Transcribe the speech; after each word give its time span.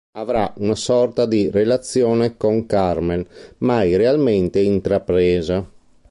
Avrà 0.17 0.51
una 0.57 0.73
sorta 0.73 1.27
di 1.27 1.51
relazione 1.51 2.35
con 2.35 2.65
Carmen, 2.65 3.23
mai 3.59 3.95
realmente 3.97 4.59
intrapresa. 4.59 5.63